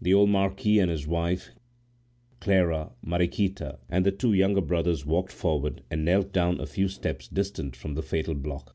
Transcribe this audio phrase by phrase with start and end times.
[0.00, 1.52] The old marquis and his wife,
[2.40, 7.28] Clara, Mariquita, and the two younger brothers walked forward and knelt down a few steps
[7.28, 8.74] distant from the fatal block.